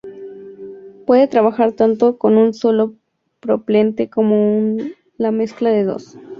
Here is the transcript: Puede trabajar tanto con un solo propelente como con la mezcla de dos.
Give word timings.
Puede 1.05 1.27
trabajar 1.27 1.73
tanto 1.73 2.17
con 2.17 2.35
un 2.35 2.55
solo 2.55 2.95
propelente 3.39 4.09
como 4.09 4.33
con 4.79 4.93
la 5.19 5.29
mezcla 5.29 5.69
de 5.69 5.83
dos. 5.83 6.17